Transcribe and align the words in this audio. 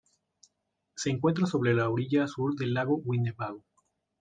Se 0.95 1.11
encuentra 1.11 1.45
sobre 1.45 1.75
la 1.75 1.87
orilla 1.87 2.25
sur 2.27 2.55
del 2.55 2.73
lago 2.73 2.95
Winnebago. 3.05 3.63